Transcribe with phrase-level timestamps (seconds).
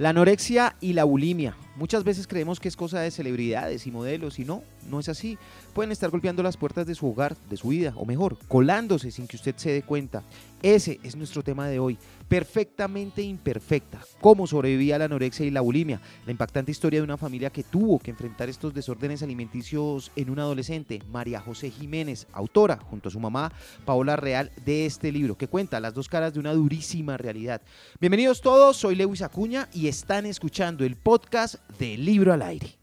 [0.00, 1.54] La anorexia y la bulimia.
[1.76, 5.38] Muchas veces creemos que es cosa de celebridades y modelos y no, no es así.
[5.72, 9.26] Pueden estar golpeando las puertas de su hogar, de su vida, o mejor, colándose sin
[9.26, 10.22] que usted se dé cuenta.
[10.62, 11.96] Ese es nuestro tema de hoy.
[12.28, 14.00] Perfectamente imperfecta.
[14.20, 16.00] Cómo sobrevivía la anorexia y la bulimia.
[16.26, 20.42] La impactante historia de una familia que tuvo que enfrentar estos desórdenes alimenticios en una
[20.42, 23.52] adolescente, María José Jiménez, autora, junto a su mamá,
[23.84, 27.62] Paola Real, de este libro, que cuenta las dos caras de una durísima realidad.
[28.00, 32.78] Bienvenidos todos, soy Lewis Acuña y están escuchando el podcast de Libro al Aire.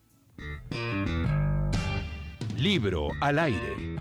[2.57, 3.97] Libro al Aire.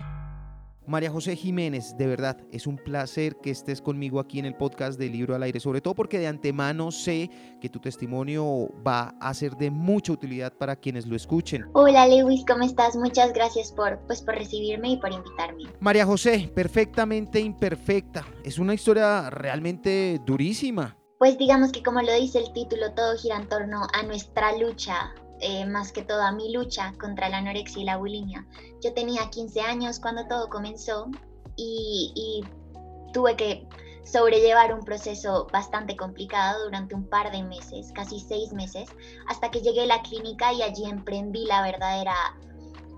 [0.87, 4.97] María José Jiménez, de verdad, es un placer que estés conmigo aquí en el podcast
[4.97, 7.29] de Libro al Aire, sobre todo porque de antemano sé
[7.61, 11.65] que tu testimonio va a ser de mucha utilidad para quienes lo escuchen.
[11.73, 12.95] Hola Lewis, ¿cómo estás?
[12.95, 15.65] Muchas gracias por, pues, por recibirme y por invitarme.
[15.79, 20.97] María José, perfectamente imperfecta, es una historia realmente durísima.
[21.19, 25.13] Pues digamos que como lo dice el título, todo gira en torno a nuestra lucha
[25.41, 28.45] eh, más que todo a mi lucha contra la anorexia y la bulimia.
[28.83, 31.07] Yo tenía 15 años cuando todo comenzó
[31.55, 32.43] y,
[33.13, 33.67] tuve que
[34.03, 38.89] sobrellevar un proceso bastante complicado durante un par de meses, casi seis meses,
[39.27, 42.13] hasta que llegué a la clínica y allí emprendí la verdadera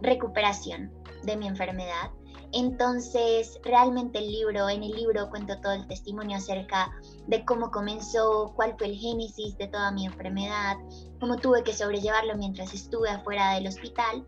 [0.01, 0.91] recuperación
[1.23, 2.11] de mi enfermedad.
[2.51, 6.91] Entonces, realmente el libro, en el libro cuento todo el testimonio acerca
[7.27, 10.77] de cómo comenzó, cuál fue el génesis de toda mi enfermedad,
[11.19, 14.25] cómo tuve que sobrellevarlo mientras estuve afuera del hospital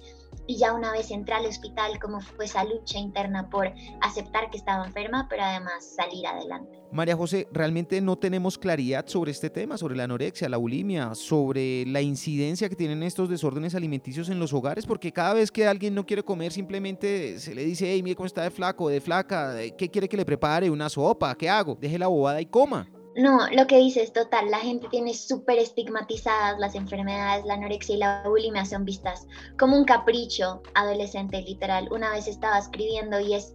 [0.52, 3.72] y ya una vez entré al hospital, cómo fue esa lucha interna por
[4.02, 6.78] aceptar que estaba enferma, pero además salir adelante.
[6.92, 11.86] María José, realmente no tenemos claridad sobre este tema, sobre la anorexia, la bulimia, sobre
[11.86, 15.96] la incidencia que tienen estos desórdenes alimenticios en los hogares, porque cada vez que alguien
[15.96, 19.56] no quiere comer, simplemente se le dice, hey, mire cómo está de flaco, de flaca,
[19.78, 20.70] ¿qué quiere que le prepare?
[20.70, 21.34] ¿Una sopa?
[21.36, 21.78] ¿Qué hago?
[21.80, 22.90] Deje la bobada y coma.
[23.16, 28.00] No, lo que dices, total, la gente tiene súper estigmatizadas las enfermedades, la anorexia y
[28.00, 29.28] la bulimia son vistas
[29.60, 31.90] como un capricho adolescente, literal.
[31.92, 33.54] Una vez estaba escribiendo y es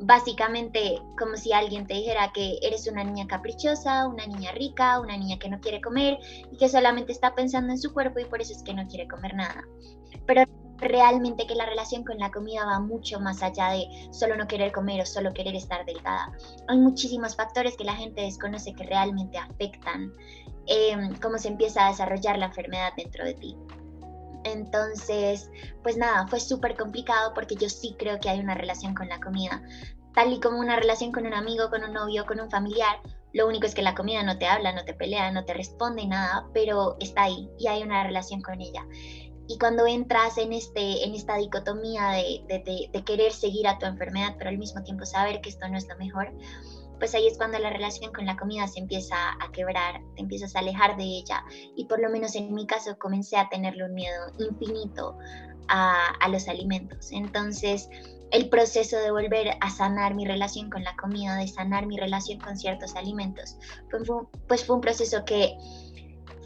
[0.00, 5.16] básicamente como si alguien te dijera que eres una niña caprichosa, una niña rica, una
[5.16, 6.18] niña que no quiere comer
[6.50, 9.06] y que solamente está pensando en su cuerpo y por eso es que no quiere
[9.06, 9.64] comer nada.
[10.26, 10.42] Pero
[10.78, 14.72] realmente que la relación con la comida va mucho más allá de solo no querer
[14.72, 16.32] comer o solo querer estar delgada.
[16.68, 20.12] Hay muchísimos factores que la gente desconoce que realmente afectan
[20.66, 23.56] em, cómo se empieza a desarrollar la enfermedad dentro de ti.
[24.44, 25.50] Entonces,
[25.82, 29.20] pues nada, fue súper complicado porque yo sí creo que hay una relación con la
[29.20, 29.62] comida.
[30.14, 33.00] Tal y como una relación con un amigo, con un novio, con un familiar,
[33.32, 36.06] lo único es que la comida no te habla, no te pelea, no te responde
[36.06, 38.86] nada, pero está ahí y hay una relación con ella.
[39.48, 44.34] Y cuando entras en, este, en esta dicotomía de, de, querer seguir a tu enfermedad,
[44.38, 46.32] pero al mismo tiempo saber que esto no es lo mejor,
[46.98, 50.56] pues ahí es cuando la relación con la comida se empieza a quebrar, te empiezas
[50.56, 51.44] a alejar de ella.
[51.76, 55.16] Y por lo menos en mi caso comencé a tenerle un miedo infinito
[55.68, 57.12] a, a los alimentos.
[57.12, 57.88] Entonces,
[58.30, 62.40] el proceso de volver a sanar mi relación con la comida, de sanar mi relación
[62.40, 63.56] con ciertos alimentos,
[64.48, 65.56] pues fue un proceso que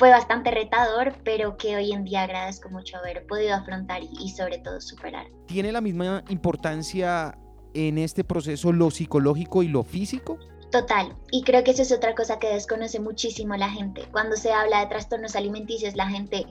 [0.01, 4.57] fue bastante retador, pero que hoy en día agradezco mucho haber podido afrontar y, sobre
[4.57, 5.27] todo superar.
[5.47, 7.37] ¿Tiene la misma importancia
[7.75, 10.39] en este proceso lo psicológico y lo físico?
[10.73, 14.07] Total, y creo que eso es otra cosa que desconoce muchísimo la gente.
[14.11, 16.47] Cuando se habla de trastornos alimenticios, la gente,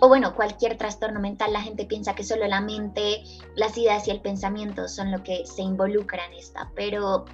[0.00, 3.24] o bueno, cualquier trastorno mental, la gente piensa que solo la mente,
[3.56, 7.24] las ideas y el pensamiento son lo que se involucra en esta, pero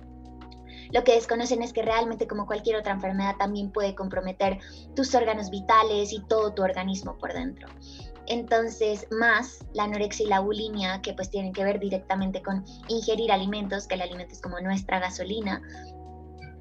[0.93, 4.59] lo que desconocen es que realmente como cualquier otra enfermedad también puede comprometer
[4.95, 7.69] tus órganos vitales y todo tu organismo por dentro.
[8.27, 13.33] Entonces, más la anorexia y la bulimia, que pues tienen que ver directamente con ingerir
[13.33, 15.63] alimentos, que el alimento es como nuestra gasolina,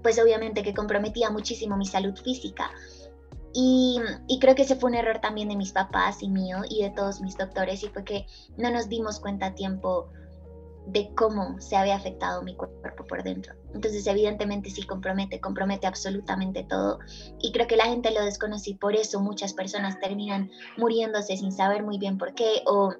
[0.01, 2.71] pues obviamente que comprometía muchísimo mi salud física.
[3.53, 3.99] Y,
[4.39, 7.21] creo que ese fue un error también de mis papás y mío y de todos
[7.21, 8.25] mis doctores, y fue que
[8.57, 10.09] no nos dimos cuenta a tiempo
[10.91, 13.53] de cómo se había afectado mi cuerpo por dentro.
[13.73, 16.99] Entonces, evidentemente sí compromete, compromete absolutamente todo.
[17.39, 21.51] Y creo que la gente lo desconoce y por eso muchas personas terminan muriéndose sin
[21.51, 22.93] saber muy bien por qué o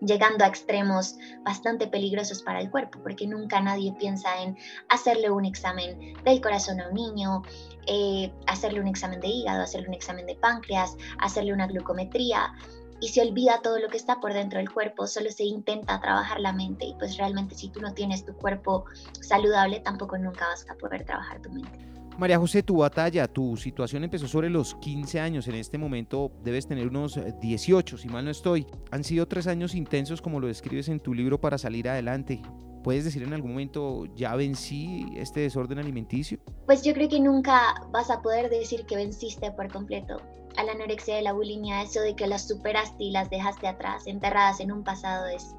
[0.00, 4.56] llegando a extremos bastante peligrosos para el cuerpo, porque nunca nadie piensa en
[4.88, 7.42] hacerle un examen del corazón a un niño,
[7.86, 12.52] eh, hacerle un examen de hígado, hacerle un examen de páncreas, hacerle una glucometría
[13.00, 16.40] y se olvida todo lo que está por dentro del cuerpo, solo se intenta trabajar
[16.40, 18.84] la mente y pues realmente si tú no tienes tu cuerpo
[19.20, 21.88] saludable tampoco nunca vas a poder trabajar tu mente.
[22.18, 25.46] María José, tu batalla, tu situación empezó sobre los 15 años.
[25.46, 28.66] En este momento debes tener unos 18, si mal no estoy.
[28.90, 32.42] Han sido tres años intensos, como lo describes en tu libro, para salir adelante.
[32.82, 36.40] ¿Puedes decir en algún momento, ya vencí este desorden alimenticio?
[36.66, 40.16] Pues yo creo que nunca vas a poder decir que venciste por completo
[40.58, 44.06] a la anorexia y la bulimia, eso de que las superaste y las dejaste atrás,
[44.06, 45.54] enterradas en un pasado, es,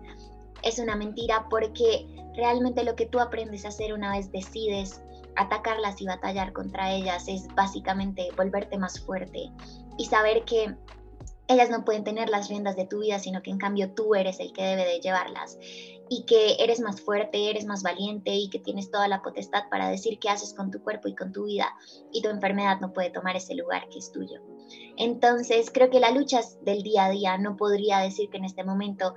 [0.61, 2.05] es una mentira porque
[2.35, 5.01] realmente lo que tú aprendes a hacer una vez decides
[5.37, 9.49] atacarlas y batallar contra ellas es básicamente volverte más fuerte
[9.97, 10.75] y saber que
[11.47, 14.39] ellas no pueden tener las riendas de tu vida, sino que en cambio tú eres
[14.41, 15.57] el que debe de llevarlas
[16.09, 19.89] y que eres más fuerte, eres más valiente y que tienes toda la potestad para
[19.89, 21.67] decir qué haces con tu cuerpo y con tu vida
[22.11, 24.41] y tu enfermedad no puede tomar ese lugar que es tuyo.
[24.97, 28.63] Entonces, creo que la lucha del día a día no podría decir que en este
[28.63, 29.13] momento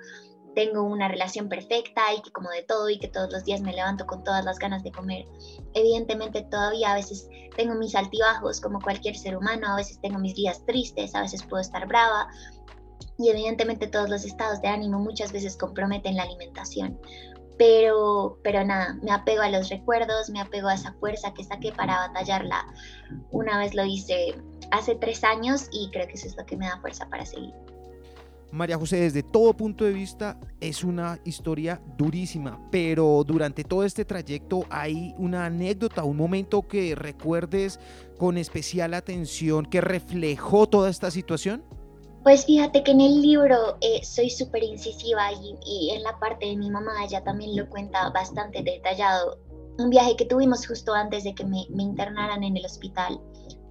[0.54, 3.72] tengo una relación perfecta y que como de todo y que todos los días me
[3.72, 5.26] levanto con todas las ganas de comer.
[5.74, 10.34] Evidentemente todavía a veces tengo mis altibajos como cualquier ser humano, a veces tengo mis
[10.34, 12.28] días tristes, a veces puedo estar brava
[13.19, 16.99] y evidentemente todos los estados de ánimo muchas veces comprometen la alimentación.
[17.58, 21.70] Pero, pero nada, me apego a los recuerdos, me apego a esa fuerza que saqué
[21.72, 22.66] para batallarla.
[23.31, 24.34] Una vez lo hice
[24.70, 27.52] hace tres años y creo que eso es lo que me da fuerza para seguir.
[28.52, 34.04] María José, desde todo punto de vista es una historia durísima, pero durante todo este
[34.04, 37.81] trayecto hay una anécdota, un momento que recuerdes
[38.19, 41.64] con especial atención que reflejó toda esta situación.
[42.22, 46.56] Pues fíjate que en el libro eh, soy súper incisiva y, en la parte de
[46.56, 49.38] mi mamá ella también lo cuenta bastante detallado.
[49.78, 53.20] Un viaje que tuvimos justo antes de que me, me internaran en el hospital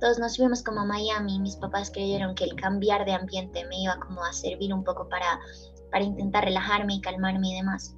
[0.01, 1.39] todos nos fuimos como a Miami.
[1.39, 5.07] Mis papás creyeron que el cambiar de ambiente me iba como a servir un poco
[5.07, 5.39] para,
[5.91, 7.95] para intentar relajarme y calmarme y demás.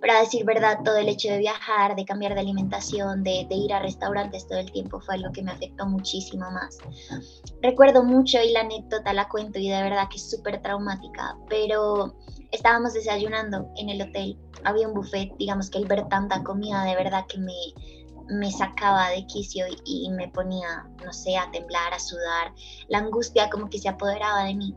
[0.00, 3.54] Pero a decir verdad, todo el hecho de viajar, de cambiar de alimentación, de, de,
[3.54, 6.78] ir a restaurantes todo el tiempo fue algo que me afectó muchísimo más.
[7.62, 12.14] Recuerdo mucho y la anécdota la cuento y de verdad que es súper traumática, pero
[12.52, 16.94] estábamos desayunando en el hotel, había un buffet, digamos que el ver tanta comida de
[16.94, 17.52] verdad que me,
[18.28, 22.52] me sacaba de quicio y, me ponía, no sé, a temblar, a sudar.
[22.88, 24.74] La angustia como que se apoderaba de mí.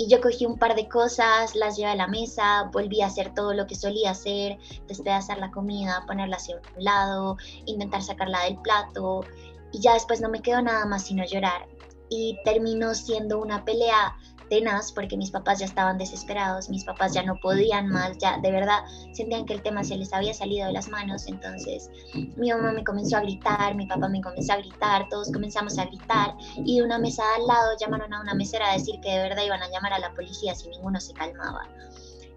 [0.00, 3.34] Y yo cogí un par de cosas, las llevé a la mesa, volví a hacer
[3.34, 4.58] todo lo que solía hacer,
[4.88, 7.36] despedazar la comida, ponerla hacia un lado,
[7.66, 9.26] intentar sacarla del plato.
[9.72, 11.68] Y ya después no me quedó nada más sino llorar.
[12.08, 14.16] Y terminó siendo una pelea
[14.50, 18.50] tenaz porque mis papás ya estaban desesperados, mis papás ya no podían más, ya de
[18.50, 18.80] verdad
[19.12, 21.88] sentían que el tema se les había salido de las manos, entonces
[22.36, 25.86] mi mamá me comenzó a gritar, mi papá me comenzó a gritar, todos comenzamos a
[25.86, 29.22] gritar y de una mesa al lado llamaron a una mesera a decir que de
[29.22, 31.68] verdad iban a llamar a la policía si ninguno se calmaba.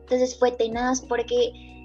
[0.02, 1.83] Entonces fue tenaz porque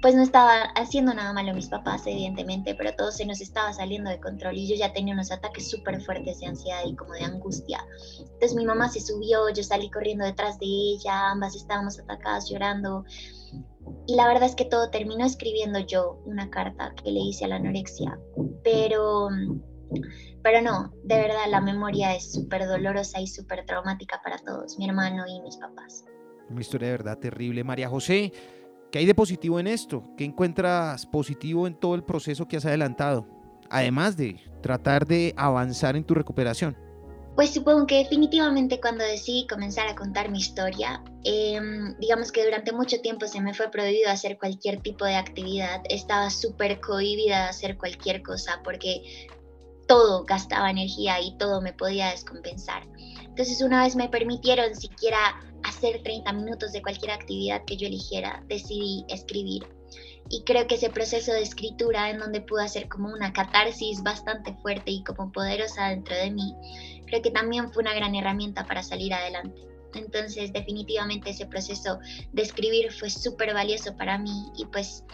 [0.00, 4.10] pues no estaba haciendo nada malo mis papás, evidentemente, pero todo se nos estaba saliendo
[4.10, 7.24] de control y yo ya tenía unos ataques súper fuertes de ansiedad y como de
[7.24, 7.84] angustia.
[8.18, 13.04] Entonces mi mamá se subió, yo salí corriendo detrás de ella, ambas estábamos atacadas llorando.
[14.06, 17.48] Y la verdad es que todo terminó escribiendo yo una carta que le hice a
[17.48, 18.18] la anorexia,
[18.64, 19.28] pero,
[20.42, 24.88] pero no, de verdad la memoria es súper dolorosa y súper traumática para todos, mi
[24.88, 26.04] hermano y mis papás.
[26.48, 27.64] Una historia de verdad terrible.
[27.64, 28.32] María José,
[28.92, 30.04] ¿Qué hay de positivo en esto?
[30.18, 33.26] ¿Qué encuentras positivo en todo el proceso que has adelantado?
[33.70, 36.76] Además de tratar de avanzar en tu recuperación.
[37.34, 42.70] Pues supongo que definitivamente cuando decidí comenzar a contar mi historia, em, digamos que durante
[42.72, 47.48] mucho tiempo se me fue prohibido hacer cualquier tipo de actividad, estaba súper cohibida de
[47.48, 49.30] hacer cualquier cosa porque
[49.88, 52.86] todo gastaba energía y todo me podía descompensar.
[53.22, 55.40] Entonces una vez me permitieron siquiera
[55.72, 59.66] hacer 30 minutos de cualquier actividad que yo eligiera, decidí escribir.
[60.28, 64.54] Y creo que ese proceso de escritura en donde pude hacer como una catarsis bastante
[64.62, 66.54] fuerte y como poderosa dentro de mí,
[67.06, 69.60] creo que también fue una gran herramienta para salir adelante.
[69.94, 71.98] Entonces definitivamente ese proceso
[72.32, 75.04] de escribir fue súper valioso para mí y pues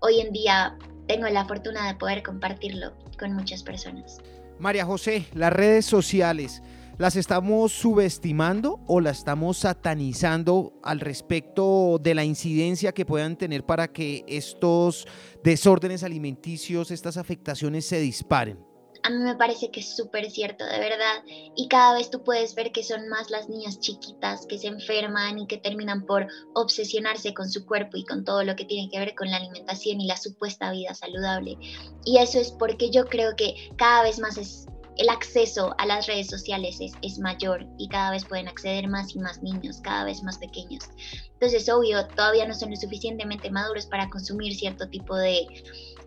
[0.00, 4.18] hoy en día tengo la fortuna de poder compartirlo con muchas personas.
[4.58, 6.62] María José, las redes sociales.
[6.96, 13.66] ¿Las estamos subestimando o las estamos satanizando al respecto de la incidencia que puedan tener
[13.66, 15.04] para que estos
[15.42, 18.58] desórdenes alimenticios, estas afectaciones se disparen?
[19.04, 21.22] a mí me parece que es súper cierto, de verdad.
[21.54, 25.38] Y cada vez tú puedes ver que son más las niñas chiquitas que se enferman
[25.38, 28.98] y que terminan por obsesionarse con su cuerpo y con todo lo que tiene que
[28.98, 31.58] ver con la alimentación y la supuesta vida saludable.
[32.06, 36.06] Y eso es porque yo creo que cada vez más es el acceso a las
[36.06, 40.22] redes sociales es, mayor y cada vez pueden acceder más y más niños, cada vez
[40.22, 40.84] más pequeños.
[41.32, 45.46] Entonces, obvio, todavía no son lo suficientemente maduros para consumir cierto tipo de,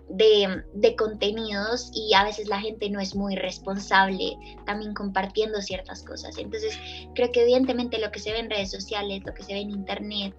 [0.09, 6.37] de, contenidos y a veces la gente no es muy responsable también compartiendo ciertas cosas.
[6.37, 6.77] Entonces,
[7.13, 9.71] creo que evidentemente lo que se ve en redes sociales, lo que se ve en
[9.71, 10.35] internet,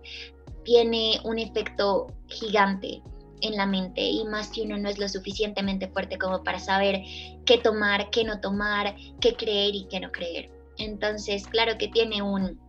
[0.64, 3.02] tiene un efecto gigante
[3.42, 7.02] en la mente y más si uno no es lo suficientemente fuerte como para saber
[7.44, 10.50] qué tomar, qué no tomar, qué creer y qué no creer.
[10.78, 12.60] Entonces, claro que tiene un,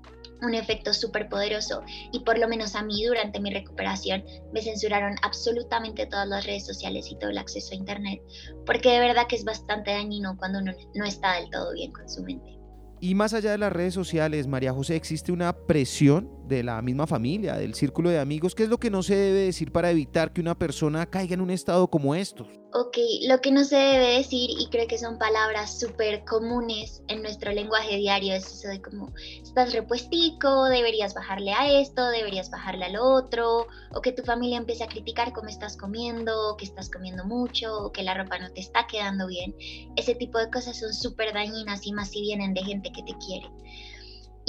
[0.41, 4.23] un efecto súper poderoso y por lo menos a mí durante mi recuperación
[4.53, 8.21] me censuraron absolutamente todas las redes sociales y todo el acceso a internet
[8.65, 12.09] porque de verdad que es bastante dañino cuando uno no está del todo bien con
[12.09, 12.57] su mente.
[13.01, 17.07] Y más allá de las redes sociales, María José, existe una presión de la misma
[17.07, 18.55] familia, del círculo de amigos.
[18.55, 21.41] ¿Qué es lo que no se debe decir para evitar que una persona caiga en
[21.41, 22.47] un estado como estos?
[22.71, 27.23] Ok, lo que no se debe decir, y creo que son palabras súper comunes en
[27.23, 32.85] nuestro lenguaje diario, es eso de como, estás repuestico, deberías bajarle a esto, deberías bajarle
[32.85, 36.91] a lo otro, o que tu familia empiece a criticar cómo estás comiendo, que estás
[36.91, 39.55] comiendo mucho, o que la ropa no te está quedando bien.
[39.95, 43.17] Ese tipo de cosas son súper dañinas y más si vienen de gente que te
[43.25, 43.49] quiere.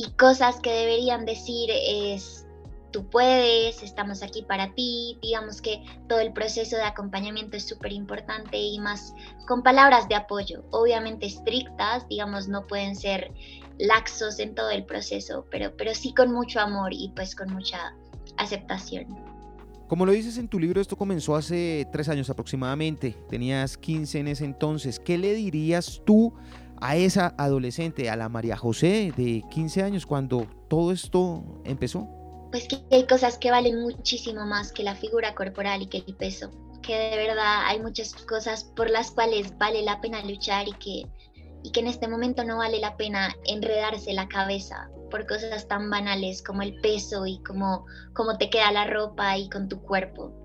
[0.00, 2.46] Y cosas que deberían decir es,
[2.90, 7.92] tú puedes, estamos aquí para ti, digamos que todo el proceso de acompañamiento es súper
[7.92, 9.12] importante y más
[9.46, 13.30] con palabras de apoyo, obviamente estrictas, digamos, no pueden ser
[13.76, 17.94] laxos en todo el proceso, pero, pero sí con mucho amor y pues con mucha
[18.38, 19.06] aceptación.
[19.86, 24.28] Como lo dices en tu libro, esto comenzó hace tres años aproximadamente, tenías 15 en
[24.28, 26.32] ese entonces, ¿qué le dirías tú
[26.80, 32.08] a esa adolescente, a la María José de 15 años, cuando todo esto empezó?
[32.50, 36.16] Pues que hay cosas que valen muchísimo más que la figura corporal y que el
[36.16, 36.50] peso,
[36.82, 41.06] que de verdad hay muchas cosas por las cuales vale la pena luchar y que,
[41.62, 45.90] y que en este momento no vale la pena enredarse la cabeza por cosas tan
[45.90, 47.84] banales como el peso y como
[48.14, 50.39] cómo te queda la ropa y con tu cuerpo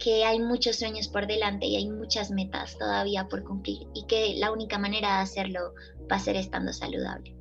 [0.00, 4.34] que hay muchos sueños por delante y hay muchas metas todavía por cumplir y que
[4.38, 5.74] la única manera de hacerlo
[6.10, 7.36] va a ser estando saludable.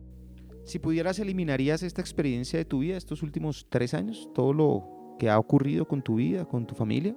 [0.66, 4.30] Si pudieras, ¿eliminarías esta experiencia de tu vida, estos últimos tres años?
[4.36, 7.16] ¿Todo lo que ha ocurrido con tu vida, con tu familia?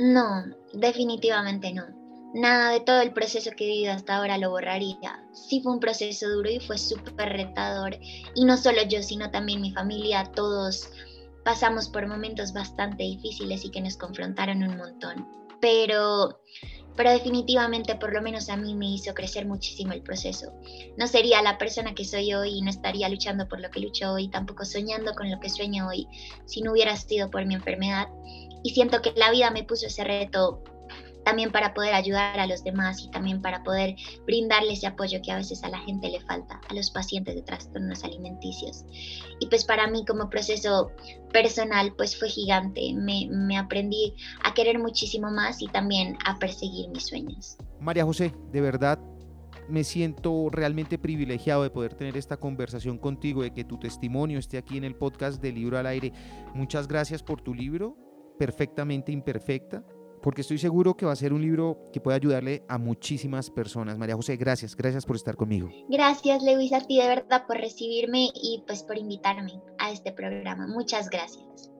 [0.00, 1.84] No, definitivamente no.
[2.34, 5.24] Nada de todo el proceso que he vivido hasta ahora lo borraría.
[5.32, 7.96] Sí fue un proceso duro y fue súper retador.
[8.34, 10.90] Y no solo yo, sino también mi familia, todos
[11.48, 15.26] pasamos por momentos bastante difíciles y que nos confrontaron un montón.
[15.62, 16.42] Pero,
[16.94, 20.52] pero definitivamente, por lo menos a mí me hizo crecer muchísimo el proceso.
[20.98, 24.12] No sería la persona que soy hoy y no estaría luchando por lo que lucho
[24.12, 26.06] hoy, tampoco soñando con lo que sueño hoy,
[26.44, 28.08] si no hubiera sido por mi enfermedad.
[28.62, 30.62] Y siento que la vida me puso ese reto
[31.28, 35.30] también para poder ayudar a los demás y también para poder brindarles ese apoyo que
[35.30, 38.86] a veces a la gente le falta, a los pacientes de trastornos alimenticios.
[39.38, 40.90] Y pues para mí como proceso
[41.30, 46.88] personal pues fue gigante, me, me aprendí a querer muchísimo más y también a perseguir
[46.88, 47.58] mis sueños.
[47.78, 48.98] María José, de verdad
[49.68, 54.56] me siento realmente privilegiado de poder tener esta conversación contigo, de que tu testimonio esté
[54.56, 56.10] aquí en el podcast de Libro al Aire.
[56.54, 57.98] Muchas gracias por tu libro,
[58.38, 59.84] perfectamente imperfecta
[60.22, 63.98] porque estoy seguro que va a ser un libro que puede ayudarle a muchísimas personas.
[63.98, 65.70] María José, gracias, gracias por estar conmigo.
[65.88, 70.66] Gracias, Lewis, a ti de verdad por recibirme y pues por invitarme a este programa.
[70.66, 71.70] Muchas gracias.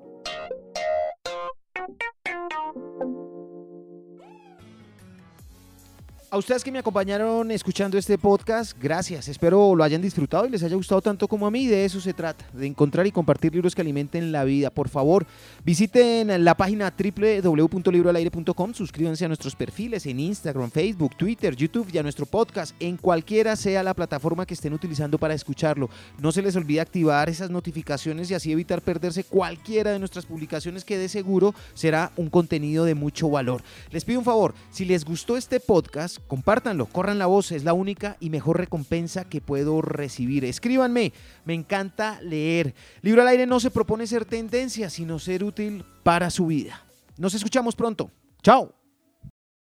[6.30, 9.28] A ustedes que me acompañaron escuchando este podcast, gracias.
[9.28, 11.66] Espero lo hayan disfrutado y les haya gustado tanto como a mí.
[11.66, 14.68] De eso se trata, de encontrar y compartir libros que alimenten la vida.
[14.68, 15.26] Por favor,
[15.64, 22.02] visiten la página www.libroalaire.com, suscríbanse a nuestros perfiles en Instagram, Facebook, Twitter, YouTube y a
[22.02, 25.88] nuestro podcast, en cualquiera sea la plataforma que estén utilizando para escucharlo.
[26.20, 30.84] No se les olvide activar esas notificaciones y así evitar perderse cualquiera de nuestras publicaciones
[30.84, 33.62] que de seguro será un contenido de mucho valor.
[33.90, 37.72] Les pido un favor, si les gustó este podcast, compártanlo, corran la voz, es la
[37.72, 40.44] única y mejor recompensa que puedo recibir.
[40.44, 41.12] Escríbanme,
[41.44, 42.74] me encanta leer.
[43.02, 46.82] Libro al aire no se propone ser tendencia, sino ser útil para su vida.
[47.16, 48.10] Nos escuchamos pronto.
[48.42, 48.77] Chao.